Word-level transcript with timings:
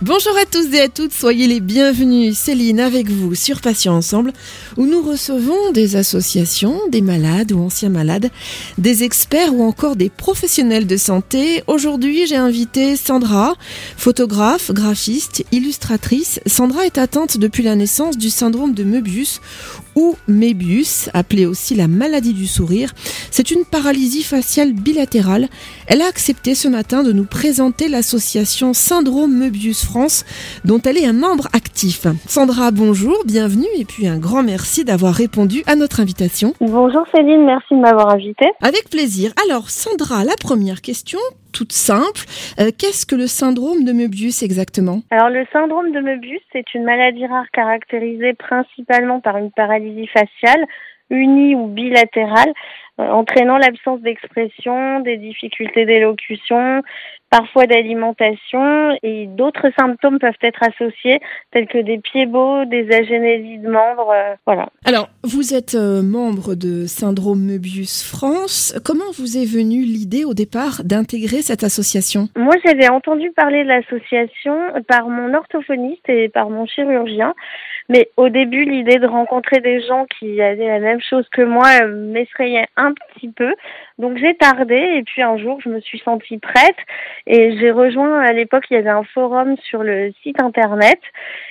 Bonjour 0.00 0.36
à 0.40 0.44
tous 0.44 0.72
et 0.74 0.80
à 0.82 0.88
toutes, 0.88 1.12
soyez 1.12 1.48
les 1.48 1.58
bienvenus. 1.58 2.38
Céline 2.38 2.78
avec 2.78 3.10
vous 3.10 3.34
sur 3.34 3.60
Patients 3.60 3.96
Ensemble, 3.96 4.32
où 4.76 4.86
nous 4.86 5.02
recevons 5.02 5.72
des 5.72 5.96
associations, 5.96 6.78
des 6.88 7.00
malades 7.00 7.50
ou 7.50 7.58
anciens 7.58 7.88
malades, 7.88 8.30
des 8.78 9.02
experts 9.02 9.52
ou 9.52 9.64
encore 9.64 9.96
des 9.96 10.08
professionnels 10.08 10.86
de 10.86 10.96
santé. 10.96 11.64
Aujourd'hui, 11.66 12.28
j'ai 12.28 12.36
invité 12.36 12.94
Sandra, 12.94 13.56
photographe, 13.96 14.70
graphiste, 14.70 15.44
illustratrice. 15.50 16.38
Sandra 16.46 16.86
est 16.86 16.96
atteinte 16.96 17.36
depuis 17.36 17.64
la 17.64 17.74
naissance 17.74 18.16
du 18.16 18.30
syndrome 18.30 18.74
de 18.74 18.84
Möbius 18.84 19.40
ou 19.96 20.14
Mébius, 20.28 21.10
appelée 21.12 21.44
aussi 21.44 21.74
la 21.74 21.88
maladie 21.88 22.34
du 22.34 22.46
sourire. 22.46 22.94
C'est 23.32 23.50
une 23.50 23.64
paralysie 23.64 24.22
faciale 24.22 24.72
bilatérale. 24.72 25.48
Elle 25.88 26.02
a 26.02 26.06
accepté 26.06 26.54
ce 26.54 26.68
matin 26.68 27.02
de 27.02 27.10
nous 27.10 27.24
présenter 27.24 27.88
l'association 27.88 28.74
Syndrome 28.74 29.36
Möbius 29.36 29.87
France, 29.88 30.24
dont 30.66 30.80
elle 30.84 30.98
est 30.98 31.06
un 31.06 31.14
membre 31.14 31.46
actif. 31.54 32.06
Sandra, 32.26 32.70
bonjour, 32.70 33.16
bienvenue 33.24 33.72
et 33.78 33.86
puis 33.86 34.06
un 34.06 34.18
grand 34.18 34.42
merci 34.42 34.84
d'avoir 34.84 35.14
répondu 35.14 35.62
à 35.66 35.76
notre 35.76 36.00
invitation. 36.00 36.52
Bonjour 36.60 37.04
Céline, 37.14 37.46
merci 37.46 37.72
de 37.74 37.80
m'avoir 37.80 38.10
invitée. 38.10 38.50
Avec 38.62 38.90
plaisir. 38.90 39.32
Alors 39.46 39.70
Sandra, 39.70 40.24
la 40.24 40.36
première 40.38 40.82
question, 40.82 41.18
toute 41.52 41.72
simple. 41.72 42.24
Euh, 42.60 42.70
Qu'est-ce 42.78 43.06
que 43.06 43.16
le 43.16 43.26
syndrome 43.26 43.84
de 43.84 43.92
Möbius 43.92 44.42
exactement? 44.42 45.00
Alors 45.10 45.30
le 45.30 45.46
syndrome 45.54 45.90
de 45.92 46.00
Möbius, 46.00 46.42
c'est 46.52 46.74
une 46.74 46.84
maladie 46.84 47.26
rare 47.26 47.48
caractérisée 47.54 48.34
principalement 48.34 49.20
par 49.20 49.38
une 49.38 49.50
paralysie 49.50 50.08
faciale 50.08 50.66
unie 51.10 51.54
ou 51.54 51.66
bilatérale, 51.68 52.52
entraînant 52.98 53.58
l'absence 53.58 54.00
d'expression, 54.00 55.00
des 55.00 55.16
difficultés 55.16 55.86
d'élocution, 55.86 56.82
parfois 57.30 57.66
d'alimentation 57.66 58.96
et 59.02 59.26
d'autres 59.26 59.70
symptômes 59.78 60.18
peuvent 60.18 60.32
être 60.42 60.62
associés 60.62 61.20
tels 61.52 61.66
que 61.66 61.78
des 61.78 61.98
pieds 61.98 62.26
beaux, 62.26 62.64
des 62.64 62.90
agénésies 62.94 63.58
de 63.58 63.68
membres, 63.68 64.12
euh, 64.12 64.34
voilà. 64.46 64.68
Alors, 64.84 65.08
vous 65.24 65.54
êtes 65.54 65.74
euh, 65.74 66.02
membre 66.02 66.54
de 66.54 66.86
Syndrome 66.86 67.40
Möbius 67.40 68.02
France. 68.02 68.74
Comment 68.84 69.10
vous 69.16 69.36
est 69.36 69.44
venue 69.44 69.82
l'idée 69.82 70.24
au 70.24 70.34
départ 70.34 70.82
d'intégrer 70.84 71.42
cette 71.42 71.64
association? 71.64 72.28
Moi, 72.36 72.54
j'avais 72.64 72.88
entendu 72.88 73.30
parler 73.32 73.62
de 73.62 73.68
l'association 73.68 74.56
par 74.86 75.08
mon 75.08 75.34
orthophoniste 75.34 76.08
et 76.08 76.28
par 76.28 76.50
mon 76.50 76.66
chirurgien. 76.66 77.34
Mais 77.90 78.10
au 78.18 78.28
début, 78.28 78.64
l'idée 78.64 78.98
de 78.98 79.06
rencontrer 79.06 79.60
des 79.60 79.80
gens 79.80 80.06
qui 80.18 80.42
avaient 80.42 80.68
la 80.68 80.78
même 80.78 81.00
chose 81.00 81.26
que 81.32 81.40
moi 81.40 81.68
euh, 81.82 82.12
m'effrayait 82.12 82.66
un 82.76 82.87
petit 82.92 83.28
peu. 83.28 83.54
Donc 83.98 84.16
j'ai 84.18 84.34
tardé 84.34 84.76
et 84.76 85.02
puis 85.02 85.22
un 85.22 85.36
jour, 85.36 85.60
je 85.60 85.68
me 85.68 85.80
suis 85.80 85.98
sentie 85.98 86.38
prête 86.38 86.76
et 87.26 87.56
j'ai 87.58 87.70
rejoint, 87.70 88.20
à 88.20 88.32
l'époque, 88.32 88.64
il 88.70 88.74
y 88.74 88.76
avait 88.76 88.88
un 88.88 89.04
forum 89.04 89.56
sur 89.58 89.82
le 89.82 90.12
site 90.22 90.40
internet 90.42 91.00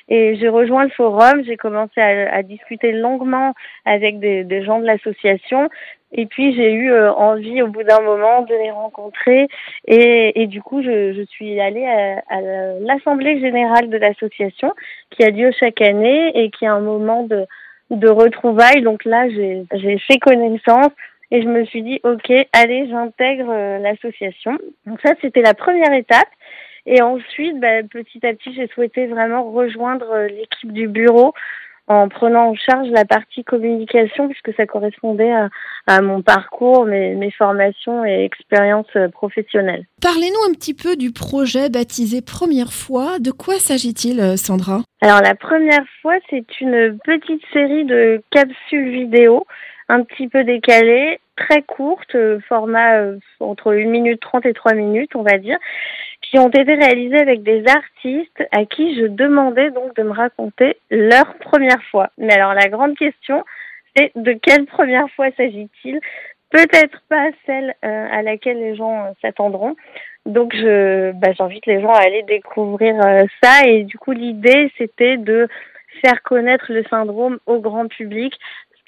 et 0.09 0.35
j'ai 0.35 0.49
rejoint 0.49 0.83
le 0.83 0.89
forum, 0.91 1.43
j'ai 1.45 1.57
commencé 1.57 1.99
à, 2.01 2.43
discuter 2.43 2.91
longuement 2.91 3.53
avec 3.85 4.19
des, 4.19 4.63
gens 4.63 4.79
de 4.79 4.85
l'association 4.85 5.69
et 6.13 6.25
puis 6.25 6.55
j'ai 6.55 6.71
eu 6.71 6.91
euh, 6.91 7.11
envie 7.13 7.61
au 7.61 7.67
bout 7.67 7.83
d'un 7.83 7.99
moment 7.99 8.41
de 8.43 8.55
les 8.55 8.71
rencontrer 8.71 9.47
et, 9.85 10.41
et 10.41 10.47
du 10.47 10.61
coup 10.61 10.81
je, 10.81 11.25
suis 11.29 11.59
allée 11.59 11.85
à, 11.85 12.21
à 12.29 12.41
l'assemblée 12.79 13.41
générale 13.41 13.89
de 13.89 13.97
l'association 13.97 14.73
qui 15.09 15.23
a 15.23 15.29
lieu 15.29 15.51
chaque 15.59 15.81
année 15.81 16.31
et 16.33 16.49
qui 16.49 16.63
est 16.63 16.69
un 16.69 16.79
moment 16.79 17.23
de, 17.23 17.45
de 17.91 18.09
retrouvailles. 18.09 18.81
Donc 18.81 19.05
là 19.05 19.27
j'ai 19.29 19.97
fait 19.99 20.17
connaissance 20.19 20.91
et 21.31 21.41
je 21.41 21.47
me 21.47 21.65
suis 21.65 21.83
dit 21.83 21.99
ok 22.03 22.31
allez 22.53 22.87
j'intègre 22.89 23.49
euh, 23.49 23.79
l'association. 23.79 24.57
Donc 24.85 24.99
ça 25.03 25.13
c'était 25.21 25.41
la 25.41 25.53
première 25.53 25.93
étape. 25.93 26.29
Et 26.89 27.01
ensuite, 27.01 27.59
bah, 27.59 27.83
petit 27.83 28.25
à 28.25 28.33
petit, 28.33 28.53
j'ai 28.53 28.67
souhaité 28.67 29.07
vraiment 29.07 29.51
rejoindre 29.51 30.09
euh, 30.09 30.27
l'équipe 30.29 30.71
du 30.71 30.87
bureau 30.87 31.33
en 31.87 32.07
prenant 32.07 32.49
en 32.49 32.55
charge 32.55 32.87
la 32.89 33.03
partie 33.03 33.43
communication 33.43 34.27
puisque 34.29 34.55
ça 34.55 34.65
correspondait 34.65 35.31
à, 35.31 35.49
à 35.85 36.01
mon 36.01 36.21
parcours, 36.21 36.85
mes, 36.85 37.15
mes, 37.15 37.31
formations 37.31 38.05
et 38.05 38.23
expériences 38.23 38.91
professionnelles. 39.13 39.85
Parlez-nous 40.01 40.49
un 40.49 40.53
petit 40.53 40.73
peu 40.73 40.97
du 40.97 41.11
projet 41.11 41.69
baptisé 41.69 42.21
Première 42.21 42.73
fois. 42.73 43.19
De 43.19 43.31
quoi 43.31 43.55
s'agit-il, 43.55 44.37
Sandra? 44.37 44.81
Alors 45.01 45.21
la 45.21 45.35
première 45.35 45.85
fois, 46.01 46.15
c'est 46.29 46.59
une 46.59 46.97
petite 47.05 47.43
série 47.53 47.85
de 47.85 48.21
capsules 48.31 48.89
vidéo 48.89 49.45
un 49.89 50.03
petit 50.03 50.27
peu 50.27 50.43
décalées, 50.43 51.19
très 51.37 51.61
courtes, 51.61 52.17
format 52.49 53.01
entre 53.39 53.73
1 53.73 53.85
minute 53.85 54.19
30 54.19 54.45
et 54.45 54.53
3 54.53 54.73
minutes, 54.73 55.15
on 55.15 55.21
va 55.21 55.37
dire, 55.37 55.57
qui 56.21 56.39
ont 56.39 56.49
été 56.49 56.73
réalisés 56.73 57.19
avec 57.19 57.43
des 57.43 57.63
artistes 57.67 58.43
à 58.51 58.65
qui 58.65 58.99
je 58.99 59.05
demandais 59.05 59.71
donc 59.71 59.95
de 59.95 60.03
me 60.03 60.11
raconter 60.11 60.77
leur 60.89 61.35
première 61.35 61.81
fois. 61.91 62.09
Mais 62.17 62.33
alors 62.33 62.53
la 62.53 62.67
grande 62.67 62.97
question, 62.97 63.43
c'est 63.95 64.11
de 64.15 64.33
quelle 64.33 64.65
première 64.65 65.09
fois 65.11 65.27
s'agit-il? 65.37 65.99
Peut-être 66.49 67.01
pas 67.09 67.29
celle 67.45 67.75
euh, 67.83 68.07
à 68.11 68.21
laquelle 68.21 68.59
les 68.59 68.75
gens 68.75 69.05
euh, 69.05 69.11
s'attendront. 69.21 69.75
Donc 70.25 70.53
je 70.55 71.11
bah, 71.13 71.31
j'invite 71.37 71.65
les 71.65 71.81
gens 71.81 71.91
à 71.91 71.99
aller 71.99 72.23
découvrir 72.23 72.95
euh, 73.05 73.23
ça 73.41 73.65
et 73.65 73.83
du 73.83 73.97
coup 73.97 74.11
l'idée 74.11 74.71
c'était 74.77 75.17
de 75.17 75.47
faire 76.01 76.21
connaître 76.21 76.65
le 76.69 76.83
syndrome 76.89 77.39
au 77.45 77.59
grand 77.59 77.87
public 77.87 78.33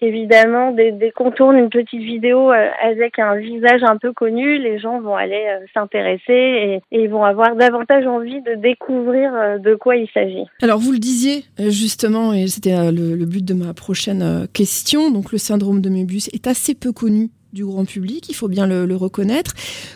évidemment 0.01 0.71
des, 0.71 0.91
des 0.91 1.11
contours 1.11 1.53
d'une 1.53 1.69
petite 1.69 2.01
vidéo 2.01 2.51
euh, 2.51 2.69
avec 2.83 3.19
un 3.19 3.35
visage 3.35 3.81
un 3.83 3.97
peu 3.97 4.13
connu, 4.13 4.57
les 4.57 4.79
gens 4.79 5.01
vont 5.01 5.15
aller 5.15 5.45
euh, 5.47 5.65
s'intéresser 5.73 6.21
et, 6.29 6.81
et, 6.91 7.07
vont 7.07 7.23
avoir 7.23 7.55
davantage 7.55 8.05
envie 8.05 8.41
de 8.41 8.55
découvrir 8.55 9.33
euh, 9.33 9.57
de 9.57 9.75
quoi 9.75 9.95
il 9.95 10.07
s'agit. 10.13 10.45
Alors 10.61 10.79
vous 10.79 10.91
le 10.91 10.99
disiez 10.99 11.43
justement, 11.57 12.33
et 12.33 12.47
c'était 12.47 12.91
le, 12.91 13.15
le, 13.15 13.25
but 13.25 13.43
de 13.43 13.53
ma 13.53 13.73
prochaine 13.73 14.47
question, 14.53 15.11
donc 15.11 15.31
le 15.31 15.37
syndrome 15.37 15.81
de 15.81 15.89
Möbius 15.89 16.29
est 16.33 16.47
assez 16.47 16.75
peu 16.75 16.91
connu 16.91 17.29
du 17.53 17.65
grand 17.65 17.85
public, 17.85 18.29
il 18.29 18.35
faut 18.35 18.47
bien 18.47 18.67
le, 18.67 18.95
reconnaître. 18.95 19.53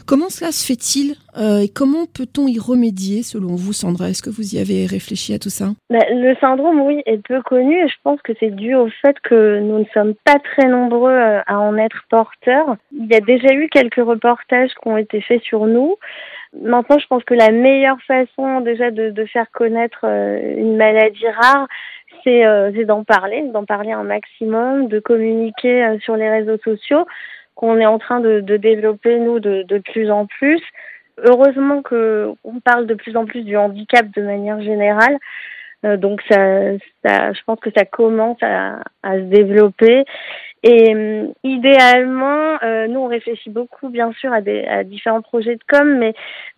Comment 0.08 0.30
cela 0.30 0.52
se 0.52 0.66
fait-il 0.66 1.16
euh, 1.38 1.64
et 1.64 1.68
comment 1.68 2.06
peut-on 2.06 2.48
y 2.48 2.60
remédier 2.60 3.24
selon 3.24 3.56
vous, 3.56 3.74
Sandra? 3.74 4.10
Est-ce 4.10 4.22
que 4.22 4.30
vous 4.30 4.56
y 4.56 4.60
avez 4.60 4.86
réfléchi 4.86 5.34
à 5.34 5.40
tout 5.40 5.50
ça? 5.50 5.70
Bah, 5.90 6.06
Le 6.10 6.36
syndrome, 6.40 6.82
oui, 6.82 7.02
est 7.06 7.22
peu 7.28 7.42
connu 7.42 7.76
et 7.76 7.88
je 7.88 7.96
pense 8.04 8.22
que 8.22 8.34
c'est 8.40 8.52
dû 8.52 8.76
au 8.76 8.88
fait 9.02 9.18
que 9.24 9.60
nous 9.60 9.80
ne 9.80 9.86
sommes 9.94 10.14
pas 10.24 10.40
très 10.40 10.68
nombreux 10.68 11.12
euh, 11.12 11.42
à 11.46 11.60
en 11.60 11.78
être 11.78 12.04
porteurs. 12.10 12.78
Il 12.92 13.08
y 13.08 13.16
a 13.16 13.20
déjà 13.20 13.54
eu 13.54 13.68
quelques 13.70 14.04
reportages 14.04 14.72
qui 14.82 14.88
ont 14.88 14.98
été 14.98 15.22
faits 15.22 15.42
sur 15.42 15.66
nous. 15.66 15.96
Maintenant, 16.62 17.00
je 17.00 17.08
pense 17.08 17.24
que 17.24 17.34
la 17.34 17.52
meilleure 17.52 18.00
façon 18.08 18.62
déjà 18.62 18.92
de, 18.92 19.26
faire 19.26 19.50
connaître 19.52 20.02
euh, 20.04 20.56
une 20.56 20.78
maladie 20.78 21.28
rare, 21.28 21.68
c'est 22.24 22.86
d'en 22.86 23.04
parler, 23.04 23.44
d'en 23.52 23.66
parler 23.66 23.92
un 23.92 24.04
maximum, 24.04 24.88
de 24.88 25.00
communiquer 25.00 25.98
sur 26.04 26.16
les 26.16 26.30
réseaux 26.30 26.58
sociaux 26.64 27.06
qu'on 27.64 27.80
est 27.80 27.86
en 27.86 27.98
train 27.98 28.20
de, 28.20 28.42
développer 28.58 29.20
nous 29.20 29.40
de, 29.40 29.78
plus 29.92 30.12
en 30.12 30.26
plus. 30.26 30.62
Heureusement 31.18 31.82
que 31.82 32.34
on 32.44 32.60
parle 32.60 32.88
de 32.88 32.94
plus 32.94 33.16
en 33.16 33.26
plus 33.26 33.44
du 33.44 33.56
handicap 33.56 34.06
de 34.14 34.22
manière 34.22 34.62
générale, 34.62 35.18
euh, 35.86 35.96
donc 35.96 36.22
ça, 36.30 36.76
je 36.76 37.44
pense 37.46 37.60
que 37.62 37.70
ça 37.74 37.86
commence 37.86 38.42
à 38.42 38.82
se 39.04 39.30
développer. 39.30 40.04
Et 40.64 40.96
euh, 40.96 41.28
idéalement, 41.44 42.58
euh, 42.64 42.88
nous 42.88 43.02
on 43.02 43.08
réfléchit 43.08 43.50
beaucoup 43.50 43.90
bien 43.90 44.14
sûr 44.14 44.32
à, 44.32 44.40
des, 44.40 44.64
à 44.64 44.86
différents 44.86 45.22
projets 45.22 45.56
de 45.56 45.64
com, 45.68 45.98
mais 46.00 46.14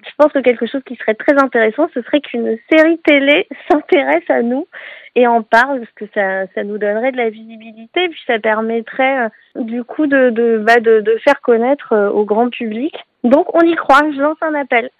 je 0.05 0.11
pense 0.17 0.31
que 0.31 0.39
quelque 0.39 0.67
chose 0.67 0.83
qui 0.85 0.95
serait 0.95 1.15
très 1.15 1.33
intéressant, 1.41 1.89
ce 1.95 2.03
serait 2.03 2.21
qu'une 2.21 2.55
série 2.71 2.99
télé 2.99 3.47
s'intéresse 3.69 4.29
à 4.29 4.43
nous 4.43 4.67
et 5.15 5.25
en 5.25 5.41
parle 5.41 5.79
parce 5.79 5.91
que 5.93 6.05
ça, 6.13 6.45
ça 6.53 6.63
nous 6.63 6.77
donnerait 6.77 7.13
de 7.13 7.17
la 7.17 7.31
visibilité 7.31 8.07
puis 8.09 8.21
ça 8.27 8.37
permettrait 8.37 9.25
euh, 9.25 9.63
du 9.63 9.83
coup 9.83 10.05
de, 10.05 10.29
de, 10.29 10.59
bah, 10.63 10.79
de, 10.79 11.01
de 11.01 11.17
faire 11.23 11.41
connaître 11.41 12.11
au 12.13 12.25
grand 12.25 12.49
public. 12.49 12.93
Donc 13.23 13.55
on 13.55 13.61
y 13.61 13.75
croit, 13.75 14.01
je 14.15 14.21
lance 14.21 14.37
un 14.41 14.53
appel. 14.53 14.91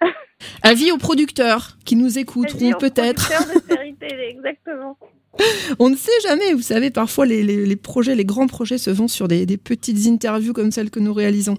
Avis 0.64 0.90
aux 0.90 0.98
producteurs 0.98 1.76
qui 1.84 1.94
nous 1.94 2.18
écouteront 2.18 2.72
peut-être. 2.72 3.28
de 3.54 3.72
série 3.72 3.94
télé, 3.94 4.30
exactement. 4.30 4.96
On 5.78 5.90
ne 5.90 5.96
sait 5.96 6.10
jamais, 6.28 6.52
vous 6.52 6.62
savez, 6.62 6.90
parfois 6.90 7.26
les, 7.26 7.76
projets, 7.76 8.14
les 8.14 8.24
grands 8.24 8.46
projets 8.46 8.78
se 8.78 8.90
vont 8.90 9.08
sur 9.08 9.28
des, 9.28 9.46
petites 9.56 10.06
interviews 10.06 10.52
comme 10.52 10.70
celles 10.70 10.90
que 10.90 11.00
nous 11.00 11.12
réalisons. 11.12 11.56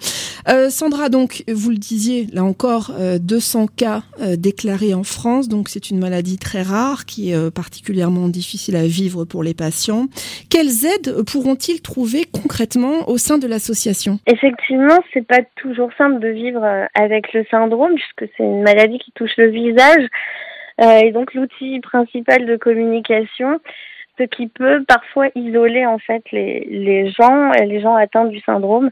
Euh, 0.50 0.70
Sandra, 0.70 1.10
donc, 1.10 1.44
vous 1.48 1.70
le 1.70 1.78
disiez, 1.78 2.28
là 2.34 2.44
encore, 2.44 2.92
euh, 3.00 3.18
200 3.20 3.68
cas 3.76 4.02
euh, 4.22 4.36
déclarés 4.38 4.94
en 4.94 5.04
France, 5.04 5.50
donc 5.50 5.70
c'est 5.70 5.90
une 5.90 6.00
maladie 6.00 6.38
très 6.38 6.62
rare 6.62 7.06
qui 7.06 7.32
est 7.32 7.36
euh, 7.36 7.50
particulièrement 7.52 8.28
difficile 8.30 8.76
à 8.76 8.84
vivre 8.84 9.26
pour 9.26 9.44
les 9.44 9.54
patients. 9.54 10.08
Quelles 10.50 10.86
aides 10.86 11.24
pourront-ils 11.24 11.82
trouver 11.82 12.26
concrètement 12.32 13.10
au 13.10 13.18
sein 13.18 13.38
de 13.38 13.48
l'association? 13.48 14.20
Effectivement, 14.28 14.98
c'est 15.14 15.26
pas 15.26 15.42
toujours 15.56 15.90
simple 15.98 16.20
de 16.20 16.30
vivre 16.30 16.64
avec 16.94 17.34
le 17.34 17.46
syndrome 17.50 17.94
puisque 17.96 18.32
c'est 18.38 18.44
une 18.44 18.64
maladie 18.64 19.00
qui 19.00 19.12
touche 19.12 19.36
le 19.38 19.50
visage. 19.50 20.08
Euh, 20.82 21.00
et 21.00 21.12
donc 21.12 21.34
l'outil 21.34 21.80
principal 21.80 22.46
de 22.46 22.56
communication, 22.56 23.60
ce 24.18 24.24
qui 24.24 24.48
peut 24.48 24.84
parfois 24.88 25.28
isoler 25.36 25.86
en 25.86 26.00
fait 26.00 26.24
les, 26.32 26.66
les 26.70 27.10
gens, 27.12 27.52
les 27.52 27.82
gens 27.82 27.96
atteints 27.96 28.26
du 28.26 28.40
syndrome. 28.42 28.90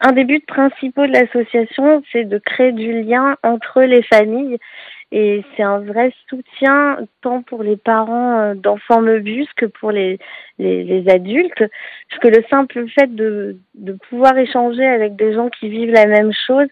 un 0.00 0.12
des 0.12 0.24
buts 0.24 0.42
principaux 0.46 1.06
de 1.06 1.12
l'association, 1.12 2.02
c'est 2.12 2.24
de 2.24 2.38
créer 2.38 2.72
du 2.72 3.02
lien 3.02 3.36
entre 3.42 3.82
les 3.82 4.02
familles 4.02 4.58
et 5.12 5.42
c'est 5.56 5.62
un 5.62 5.80
vrai 5.80 6.12
soutien 6.28 6.98
tant 7.20 7.42
pour 7.42 7.64
les 7.64 7.76
parents 7.76 8.38
euh, 8.38 8.54
d'enfants 8.54 9.00
meubus 9.00 9.48
que 9.56 9.66
pour 9.66 9.90
les, 9.90 10.18
les, 10.58 10.84
les, 10.84 11.08
adultes. 11.10 11.58
Parce 11.58 12.20
que 12.22 12.28
le 12.28 12.44
simple 12.48 12.86
fait 12.88 13.12
de, 13.12 13.56
de 13.74 13.92
pouvoir 14.08 14.38
échanger 14.38 14.86
avec 14.86 15.16
des 15.16 15.32
gens 15.32 15.48
qui 15.48 15.68
vivent 15.68 15.92
la 15.92 16.06
même 16.06 16.32
chose, 16.46 16.68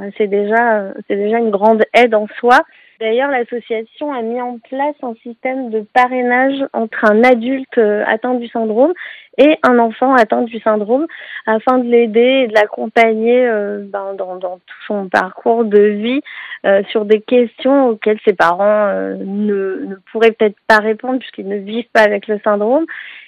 euh, 0.00 0.10
c'est 0.18 0.26
déjà, 0.26 0.92
c'est 1.06 1.16
déjà 1.16 1.38
une 1.38 1.50
grande 1.50 1.84
aide 1.94 2.14
en 2.14 2.26
soi. 2.40 2.58
D'ailleurs, 2.98 3.30
l'association 3.30 4.12
a 4.12 4.22
mis 4.22 4.40
en 4.40 4.58
place 4.58 4.96
un 5.02 5.14
système 5.22 5.70
de 5.70 5.84
parrainage 5.92 6.64
entre 6.72 7.04
un 7.04 7.22
adulte 7.24 7.76
euh, 7.76 8.02
atteint 8.06 8.34
du 8.34 8.48
syndrome 8.48 8.94
et 9.36 9.58
un 9.62 9.78
enfant 9.78 10.14
atteint 10.14 10.42
du 10.42 10.58
syndrome 10.60 11.06
afin 11.44 11.78
de 11.78 11.90
l'aider 11.90 12.44
et 12.44 12.46
de 12.48 12.54
l'accompagner 12.54 13.46
euh, 13.46 13.84
ben, 13.84 14.14
dans, 14.14 14.38
tout 14.38 14.82
son 14.86 15.08
parcours 15.08 15.66
de 15.66 15.80
vie 15.80 16.20
euh, 16.64 16.82
sur 16.90 17.04
des 17.04 17.20
questions 17.20 17.88
auxquelles 17.90 18.20
ses 18.24 18.32
parents 18.32 18.88
ne, 18.88 19.84
ne 19.84 19.96
pourraient 20.10 20.32
peut-être 20.32 20.56
pas 20.66 20.78
répondre 20.78 21.18
puisqu'ils 21.18 21.48
ne 21.48 21.58
vivent 21.58 21.90
pas 21.92 22.02
avec 22.02 22.26
le 22.28 22.40
syndrome 22.42 22.86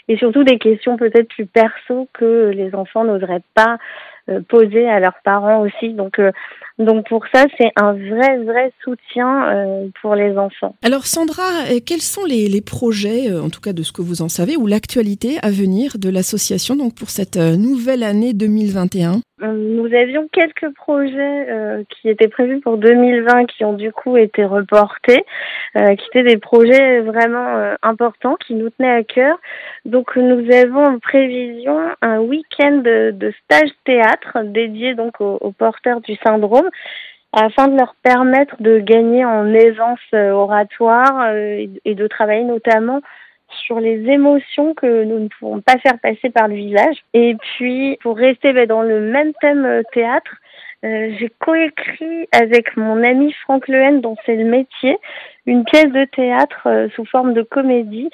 et 0.09 0.17
surtout 0.17 0.45
des 0.45 0.59
questions 0.59 0.97
peut-être 0.97 1.29
plus 1.29 1.47
perso 1.47 2.09
que 2.15 2.51
les 2.55 2.75
enfants 2.75 3.05
n'oseraient 3.05 3.43
pas 3.55 3.77
poser 4.49 4.89
à 4.89 5.01
leurs 5.01 5.21
parents 5.25 5.61
aussi. 5.61 5.93
Donc 5.95 6.19
donc 6.79 7.09
pour 7.09 7.25
ça, 7.33 7.45
c'est 7.59 7.73
un 7.75 7.93
vrai, 7.93 8.39
vrai 8.45 8.73
soutien 8.85 9.49
euh, 9.49 9.89
pour 10.01 10.15
les 10.15 10.39
enfants. 10.39 10.77
Alors 10.83 11.07
Sandra, 11.07 11.43
euh, 11.71 11.81
quels 11.85 12.01
sont 12.01 12.25
les, 12.25 12.49
les 12.49 12.61
projets, 12.61 13.31
euh, 13.31 13.43
en 13.43 13.51
tout 13.51 13.61
cas 13.61 13.73
de 13.73 13.83
ce 13.83 13.91
que 13.91 14.01
vous 14.01 14.23
en 14.23 14.29
savez, 14.29 14.57
ou 14.57 14.69
l'actualité 14.69 15.39
à 15.43 15.51
venir 15.51 15.99
de 15.99 16.09
l'association 16.09 16.77
donc 16.77 16.95
pour 16.95 17.11
cette 17.11 17.37
nouvelle 17.37 18.05
année 18.05 18.33
2021 18.33 19.21
nous 19.41 19.87
avions 19.95 20.29
quelques 20.33 20.75
projets 20.75 21.51
euh, 21.51 21.85
qui 21.89 22.09
étaient 22.09 22.29
prévus 22.29 22.61
pour 22.61 22.77
2020 22.77 23.47
qui 23.47 23.65
ont 23.65 23.73
du 23.73 23.93
coup 23.93 24.17
été 24.17 24.45
reportés, 24.45 25.25
euh, 25.77 25.95
qui 25.95 26.07
étaient 26.09 26.29
des 26.29 26.39
projets 26.39 27.01
vraiment 27.01 27.57
euh, 27.57 27.75
importants 27.83 28.37
qui 28.47 28.55
nous 28.55 28.71
tenaient 28.71 28.91
à 28.91 29.05
cœur. 29.05 29.39
Donc 29.85 30.17
nous 30.17 30.51
avons 30.53 30.85
en 30.85 30.99
prévision 30.99 31.79
un 32.03 32.19
week-end 32.19 32.79
de, 32.79 33.13
de, 33.13 33.33
stage 33.45 33.71
théâtre 33.85 34.39
dédié 34.45 34.95
donc 34.95 35.21
aux, 35.21 35.39
aux, 35.41 35.53
porteurs 35.53 36.01
du 36.01 36.17
syndrome 36.27 36.69
afin 37.33 37.69
de 37.69 37.77
leur 37.77 37.95
permettre 38.03 38.57
de 38.61 38.79
gagner 38.79 39.25
en 39.25 39.53
aisance 39.53 40.01
oratoire 40.13 41.35
et 41.35 41.95
de 41.95 42.07
travailler 42.07 42.45
notamment 42.45 43.03
sur 43.51 43.81
les 43.81 44.09
émotions 44.11 44.75
que 44.75 45.05
nous 45.05 45.19
ne 45.19 45.29
pouvons 45.29 45.61
pas 45.61 45.79
faire 45.79 45.99
passer 46.01 46.31
par 46.31 46.49
le 46.49 46.55
visage. 46.55 46.97
Et 47.15 47.37
puis, 47.37 47.99
pour 48.03 48.17
rester 48.17 48.53
ben, 48.53 48.67
dans 48.67 48.83
le 48.83 49.01
même 49.01 49.33
thème 49.41 49.65
euh, 49.65 49.83
théâtre, 49.93 50.37
euh, 50.85 51.11
j'ai 51.19 51.31
coécrit 51.41 52.29
avec 52.33 52.77
mon 52.77 53.03
ami 53.03 53.33
Franck 53.45 53.69
Lehen, 53.69 54.01
dont 54.01 54.17
c'est 54.25 54.37
le 54.37 54.45
métier, 54.45 54.97
une 55.47 55.65
pièce 55.65 55.91
de 55.91 56.05
théâtre 56.05 56.67
euh, 56.67 56.89
sous 56.95 57.05
forme 57.05 57.35
de 57.35 57.43
comédie 57.43 58.11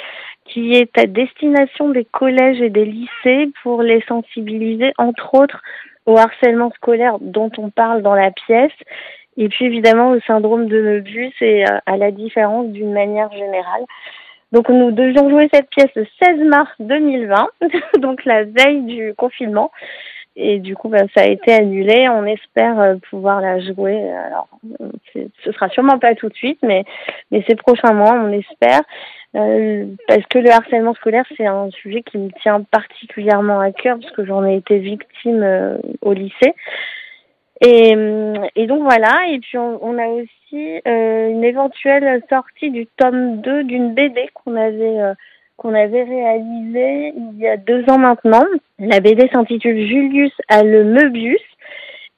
qui 0.46 0.74
est 0.74 0.96
à 0.98 1.06
destination 1.06 1.90
des 1.90 2.04
collèges 2.04 2.60
et 2.60 2.70
des 2.70 2.84
lycées 2.84 3.50
pour 3.62 3.82
les 3.82 4.02
sensibiliser, 4.02 4.92
entre 4.98 5.34
autres, 5.34 5.62
au 6.06 6.18
harcèlement 6.18 6.70
scolaire 6.72 7.18
dont 7.20 7.50
on 7.58 7.70
parle 7.70 8.02
dans 8.02 8.14
la 8.14 8.30
pièce, 8.30 8.72
et 9.38 9.48
puis 9.48 9.64
évidemment 9.64 10.10
au 10.10 10.20
syndrome 10.20 10.66
de 10.68 10.80
Möbius 10.80 11.32
et 11.40 11.64
à 11.64 11.96
la 11.96 12.10
différence 12.10 12.68
d'une 12.68 12.92
manière 12.92 13.32
générale. 13.32 13.84
Donc 14.54 14.68
nous 14.68 14.92
devions 14.92 15.28
jouer 15.28 15.48
cette 15.52 15.68
pièce 15.68 15.90
le 15.96 16.06
16 16.22 16.38
mars 16.46 16.70
2020, 16.78 17.48
donc 17.98 18.24
la 18.24 18.44
veille 18.44 18.82
du 18.82 19.12
confinement. 19.14 19.72
Et 20.36 20.58
du 20.58 20.74
coup, 20.74 20.88
ben, 20.88 21.06
ça 21.14 21.22
a 21.22 21.26
été 21.26 21.52
annulé. 21.52 22.08
On 22.08 22.24
espère 22.24 22.80
euh, 22.80 22.94
pouvoir 23.10 23.40
la 23.40 23.60
jouer. 23.60 24.10
Alors, 24.12 24.48
ce 25.44 25.52
sera 25.52 25.68
sûrement 25.68 25.98
pas 25.98 26.14
tout 26.14 26.28
de 26.28 26.34
suite, 26.34 26.58
mais, 26.62 26.84
mais 27.30 27.44
ces 27.48 27.54
prochains 27.56 27.92
mois, 27.92 28.14
on 28.14 28.32
espère. 28.32 28.80
Euh, 29.36 29.86
parce 30.06 30.24
que 30.30 30.38
le 30.38 30.50
harcèlement 30.50 30.94
scolaire, 30.94 31.24
c'est 31.36 31.46
un 31.46 31.70
sujet 31.70 32.02
qui 32.02 32.18
me 32.18 32.30
tient 32.40 32.62
particulièrement 32.62 33.60
à 33.60 33.72
cœur, 33.72 33.98
parce 34.00 34.12
que 34.12 34.24
j'en 34.24 34.44
ai 34.44 34.56
été 34.56 34.78
victime 34.78 35.42
euh, 35.42 35.78
au 36.00 36.12
lycée. 36.12 36.54
Et, 37.66 37.94
et, 38.56 38.66
donc 38.66 38.82
voilà, 38.82 39.26
et 39.30 39.38
puis 39.38 39.56
on, 39.56 39.78
on 39.82 39.96
a 39.98 40.06
aussi 40.06 40.80
euh, 40.86 41.30
une 41.30 41.44
éventuelle 41.44 42.22
sortie 42.28 42.70
du 42.70 42.86
tome 42.98 43.40
2 43.40 43.64
d'une 43.64 43.94
BD 43.94 44.28
qu'on 44.34 44.54
avait 44.54 45.00
euh, 45.00 45.14
qu'on 45.56 45.72
avait 45.72 46.02
réalisée 46.02 47.14
il 47.16 47.38
y 47.38 47.48
a 47.48 47.56
deux 47.56 47.88
ans 47.88 47.96
maintenant. 47.96 48.44
La 48.78 49.00
BD 49.00 49.30
s'intitule 49.32 49.86
Julius 49.86 50.32
à 50.48 50.62
le 50.62 50.84
Möbius 50.84 51.40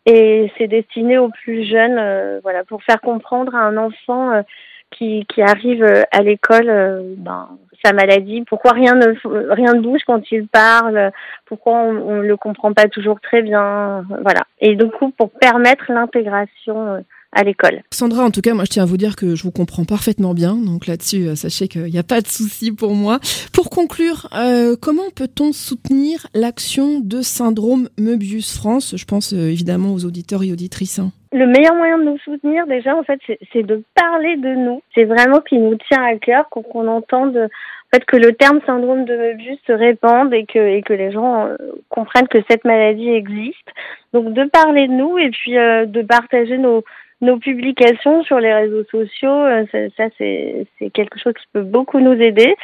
et 0.04 0.50
c'est 0.58 0.66
destiné 0.66 1.18
aux 1.18 1.28
plus 1.28 1.64
jeunes, 1.64 1.98
euh, 1.98 2.40
voilà, 2.42 2.64
pour 2.64 2.82
faire 2.82 3.00
comprendre 3.00 3.54
à 3.54 3.60
un 3.60 3.76
enfant 3.76 4.32
euh, 4.32 4.42
qui, 4.90 5.26
qui 5.26 5.42
arrive 5.42 5.84
à 6.10 6.22
l'école 6.22 7.04
ben, 7.18 7.50
sa 7.84 7.92
maladie, 7.92 8.44
pourquoi 8.48 8.72
rien 8.72 8.94
ne 8.94 9.14
rien 9.52 9.74
ne 9.74 9.80
bouge 9.80 10.02
quand 10.06 10.30
il 10.30 10.48
parle, 10.48 11.12
pourquoi 11.44 11.74
on, 11.74 12.16
ne 12.16 12.26
le 12.26 12.36
comprend 12.36 12.72
pas 12.72 12.88
toujours 12.88 13.20
très 13.20 13.42
bien, 13.42 14.04
voilà. 14.22 14.42
Et 14.60 14.74
du 14.76 14.88
coup, 14.90 15.10
pour 15.10 15.30
permettre 15.30 15.84
l'intégration 15.88 16.94
euh, 16.94 17.00
à 17.36 17.44
l'école. 17.44 17.82
Sandra, 17.92 18.24
en 18.24 18.30
tout 18.30 18.40
cas, 18.40 18.54
moi 18.54 18.64
je 18.64 18.70
tiens 18.70 18.82
à 18.82 18.86
vous 18.86 18.96
dire 18.96 19.14
que 19.14 19.36
je 19.36 19.42
vous 19.42 19.52
comprends 19.52 19.84
parfaitement 19.84 20.34
bien, 20.34 20.56
donc 20.56 20.86
là-dessus, 20.86 21.28
euh, 21.28 21.34
sachez 21.34 21.68
qu'il 21.68 21.84
n'y 21.84 21.98
a 21.98 22.02
pas 22.02 22.20
de 22.20 22.26
souci 22.26 22.72
pour 22.72 22.94
moi. 22.94 23.18
Pour 23.52 23.70
conclure, 23.70 24.28
euh, 24.34 24.74
comment 24.80 25.10
peut-on 25.14 25.52
soutenir 25.52 26.26
l'action 26.34 27.00
de 27.00 27.20
Syndrome 27.20 27.88
Möbius 27.98 28.56
France? 28.56 28.94
Je 28.96 29.04
pense 29.04 29.34
euh, 29.34 29.50
évidemment 29.50 29.92
aux 29.92 30.04
auditeurs 30.06 30.42
et 30.42 30.50
auditrices. 30.50 30.98
Hein. 30.98 31.12
Le 31.32 31.46
meilleur 31.46 31.74
moyen 31.74 31.98
de 31.98 32.04
nous 32.04 32.18
soutenir, 32.18 32.66
déjà, 32.66 32.96
en 32.96 33.02
fait, 33.02 33.20
c'est 33.52 33.62
de 33.62 33.82
parler 33.94 34.36
de 34.36 34.54
nous. 34.54 34.80
C'est 34.94 35.04
vraiment 35.04 35.40
qui 35.40 35.58
nous 35.58 35.76
tient 35.88 36.02
à 36.02 36.16
cœur, 36.16 36.48
qu'on 36.48 36.88
entende 36.88 37.36
en 37.36 37.96
fait, 37.96 38.04
que 38.06 38.16
le 38.16 38.32
terme 38.32 38.60
syndrome 38.64 39.04
de 39.04 39.14
Möbius 39.14 39.58
se 39.66 39.72
répande 39.72 40.32
et 40.32 40.46
que, 40.46 40.58
et 40.58 40.82
que 40.82 40.94
les 40.94 41.12
gens 41.12 41.46
euh, 41.46 41.56
comprennent 41.90 42.28
que 42.28 42.38
cette 42.48 42.64
maladie 42.64 43.10
existe. 43.10 43.68
Donc, 44.14 44.32
de 44.32 44.44
parler 44.44 44.88
de 44.88 44.92
nous 44.92 45.18
et 45.18 45.30
puis 45.30 45.52
de 45.52 46.02
partager 46.02 46.56
nos, 46.56 46.82
nos 47.20 47.38
publications 47.38 48.22
sur 48.24 48.38
les 48.40 48.52
réseaux 48.52 48.84
sociaux, 48.90 49.30
euh, 49.30 49.64
ça, 49.96 50.04
c'est 50.18 50.66
quelque 50.92 51.18
chose 51.18 51.34
qui 51.34 51.46
peut 51.52 51.62
beaucoup 51.62 52.00
nous 52.00 52.20
aider. 52.20 52.54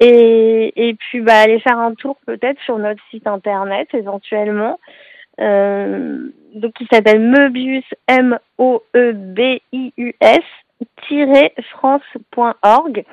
Et, 0.00 0.88
et 0.88 0.94
puis, 0.94 1.20
bah, 1.20 1.38
aller 1.38 1.60
faire 1.60 1.78
un 1.78 1.94
tour 1.94 2.16
peut-être 2.26 2.60
sur 2.62 2.78
notre 2.78 3.02
site 3.10 3.26
internet 3.26 3.88
éventuellement. 3.94 4.78
Euh, 5.40 6.30
donc, 6.54 6.72
qui 6.74 6.86
s'appelle 6.90 7.20
M-O-E-B-I-U-S, 8.08 8.40
france.org. 11.70 13.04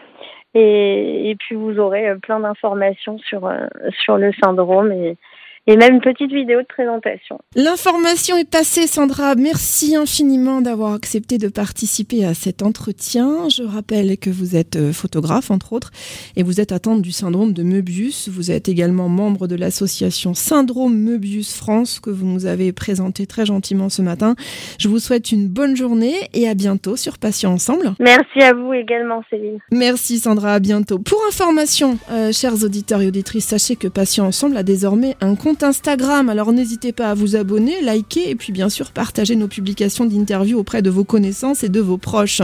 Et, 0.56 1.30
et, 1.32 1.36
puis 1.36 1.56
vous 1.56 1.80
aurez 1.80 2.10
euh, 2.10 2.16
plein 2.16 2.40
d'informations 2.40 3.18
sur, 3.18 3.48
euh, 3.48 3.66
sur 4.04 4.18
le 4.18 4.32
syndrome 4.44 4.92
et, 4.92 5.18
et 5.66 5.78
même 5.78 5.96
une 5.96 6.02
petite 6.02 6.32
vidéo 6.32 6.62
de 6.62 6.68
présentation. 6.68 7.40
L'information 7.56 8.36
est 8.38 8.50
passée, 8.50 8.86
Sandra. 8.86 9.36
Merci 9.36 9.96
infiniment 9.96 10.62
d'avoir 10.62 10.94
accepté 10.94 11.38
de 11.38 11.48
participer 11.48 12.26
à 12.26 12.34
cet 12.34 12.62
entretien. 12.62 13.48
Je 13.50 13.64
rappelle 13.64 14.18
que 14.18 14.30
vous 14.30 14.58
êtes 14.58 14.76
euh, 14.76 14.92
photographe, 14.92 15.52
entre 15.52 15.72
autres, 15.72 15.92
et 16.36 16.44
vous 16.44 16.60
êtes 16.60 16.74
atteinte 16.74 17.02
du 17.02 17.12
syndrome 17.12 17.54
de 17.54 17.64
Möbius. 17.64 18.28
Vous 18.28 18.52
êtes 18.52 18.68
également 18.68 19.08
membre 19.08 19.48
de 19.48 19.56
l'association 19.56 20.34
Syndrome 20.34 20.98
Möbius 20.98 21.56
France, 21.56 22.02
que 22.02 22.10
vous 22.10 22.26
nous 22.26 22.46
avez 22.46 22.74
présenté 22.74 23.26
très 23.26 23.46
gentiment 23.46 23.88
ce 23.88 24.02
matin. 24.02 24.36
Je 24.80 24.90
vous 24.90 25.00
souhaite 25.00 25.32
une 25.32 25.48
bonne 25.48 25.78
journée 25.78 26.16
et 26.34 26.50
à 26.50 26.56
bientôt 26.56 26.98
sur 26.98 27.18
Patient 27.18 27.54
Ensemble. 27.54 27.94
Merci 28.00 28.42
à 28.42 28.54
vous 28.54 28.74
également, 28.74 29.24
Céline. 29.30 29.60
Merci, 29.72 30.20
Sandra. 30.20 30.56
À 30.56 30.60
bientôt. 30.60 31.00
Pour 31.00 31.22
information, 31.28 31.98
euh, 32.12 32.34
chers 32.34 32.64
auditeurs 32.66 33.02
et 33.02 33.08
auditrices, 33.08 33.46
sachez 33.46 33.78
que 33.78 33.88
Patient 33.88 34.26
Ensemble 34.26 34.58
a 34.58 34.64
désormais 34.64 35.16
un 35.22 35.36
compte 35.36 35.53
Instagram, 35.62 36.30
alors 36.30 36.52
n'hésitez 36.52 36.92
pas 36.92 37.12
à 37.12 37.14
vous 37.14 37.36
abonner, 37.36 37.82
liker 37.82 38.30
et 38.30 38.36
puis 38.36 38.52
bien 38.52 38.70
sûr 38.70 38.92
partager 38.92 39.36
nos 39.36 39.48
publications 39.48 40.06
d'interviews 40.06 40.58
auprès 40.58 40.82
de 40.82 40.90
vos 40.90 41.04
connaissances 41.04 41.64
et 41.64 41.70
de 41.70 41.80
vos 41.80 41.98
proches. 41.98 42.42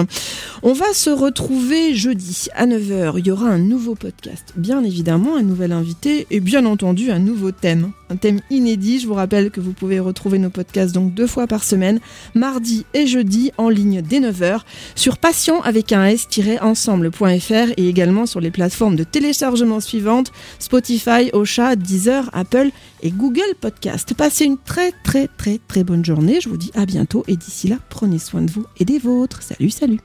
On 0.64 0.74
va 0.74 0.94
se 0.94 1.10
retrouver 1.10 1.96
jeudi 1.96 2.48
à 2.56 2.68
9h. 2.68 3.14
Il 3.18 3.28
y 3.28 3.32
aura 3.32 3.48
un 3.48 3.60
nouveau 3.60 3.96
podcast, 3.96 4.54
bien 4.56 4.84
évidemment, 4.84 5.36
un 5.36 5.44
nouvel 5.44 5.72
invité 5.72 6.28
et 6.30 6.40
bien 6.40 6.66
entendu 6.66 7.12
un 7.12 7.20
nouveau 7.20 7.52
thème. 7.52 7.92
Un 8.10 8.16
thème 8.16 8.40
inédit. 8.50 9.00
Je 9.00 9.08
vous 9.08 9.14
rappelle 9.14 9.52
que 9.52 9.60
vous 9.60 9.74
pouvez 9.74 10.00
retrouver 10.00 10.40
nos 10.40 10.50
podcasts 10.50 10.94
donc 10.94 11.14
deux 11.14 11.28
fois 11.28 11.48
par 11.48 11.64
semaine, 11.64 12.00
mardi 12.34 12.86
et 12.94 13.08
jeudi 13.08 13.52
en 13.58 13.70
ligne 13.70 14.02
dès 14.02 14.20
9h 14.20 14.62
sur 14.96 15.18
patient 15.18 15.62
avec 15.62 15.92
un 15.92 16.06
s-ensemble.fr 16.06 17.74
et 17.78 17.88
également 17.88 18.26
sur 18.26 18.40
les 18.40 18.52
plateformes 18.52 18.96
de 18.96 19.04
téléchargement 19.04 19.80
suivantes 19.80 20.32
Spotify, 20.60 21.30
Ocha, 21.34 21.76
Deezer, 21.76 22.30
Apple 22.34 22.70
et 23.02 23.12
Google 23.12 23.56
Podcast. 23.60 24.14
Passez 24.14 24.46
une 24.46 24.58
très 24.58 24.92
très 25.04 25.28
très 25.28 25.60
très 25.68 25.84
bonne 25.84 26.04
journée. 26.04 26.42
Je 26.42 26.50
vous 26.50 26.58
dis 26.58 26.72
à 26.76 26.86
bientôt 26.86 27.24
et 27.28 27.36
d'ici 27.36 27.68
là, 27.68 27.78
prenez 27.90 28.20
soin 28.20 28.42
de 28.42 28.52
vous 28.52 28.66
et 28.80 28.86
des 28.86 29.00
vôtres. 29.00 29.42
Salut, 29.44 29.70
salut. 29.70 30.00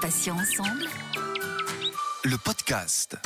Patient 0.00 0.34
ensemble. 0.34 0.84
Le 2.24 2.36
podcast. 2.38 3.16